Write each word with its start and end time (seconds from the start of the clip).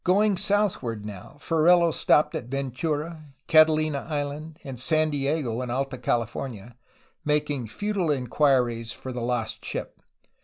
Going 0.03 0.35
southward, 0.35 1.05
now, 1.05 1.37
Ferrelo 1.39 1.91
stopped 1.93 2.33
at 2.33 2.45
Ventura, 2.45 3.21
Catalina 3.45 4.07
Island, 4.09 4.57
and 4.63 4.79
San 4.79 5.11
Diego 5.11 5.61
in 5.61 5.69
Alta 5.69 5.99
California, 5.99 6.75
making 7.23 7.67
futile 7.67 8.09
enquiries 8.09 8.91
for 8.91 9.11
the 9.11 9.21
lost 9.21 9.63
ship. 9.63 9.99